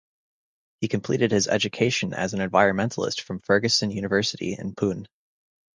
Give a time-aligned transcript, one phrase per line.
[0.79, 5.05] He completed his education as an Environmentalist from Fergusson University in Pune.